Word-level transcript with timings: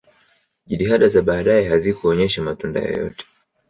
jitihada 0.65 1.07
za 1.09 1.21
baadaye 1.21 1.69
hazikuonyesha 1.69 2.41
matunda 2.41 2.79
yoyote 2.81 3.25